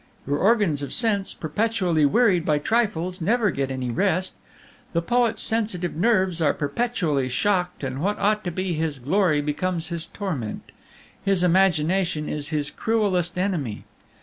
Your 0.25 0.39
organs 0.39 0.81
of 0.81 0.93
sense, 0.95 1.31
perpetually 1.31 2.07
wearied 2.07 2.43
by 2.43 2.57
trifles, 2.57 3.21
never 3.21 3.51
get 3.51 3.69
any 3.69 3.91
rest. 3.91 4.33
The 4.93 5.01
poet's 5.03 5.43
sensitive 5.43 5.95
nerves 5.95 6.41
are 6.41 6.55
perpetually 6.55 7.29
shocked, 7.29 7.83
and 7.83 8.01
what 8.01 8.17
ought 8.17 8.43
to 8.45 8.51
be 8.51 8.73
his 8.73 8.97
glory 8.97 9.41
becomes 9.41 9.89
his 9.89 10.07
torment; 10.07 10.71
his 11.23 11.43
imagination 11.43 12.27
is 12.27 12.47
his 12.49 12.71
cruelest 12.71 13.37
enemy. 13.37 13.83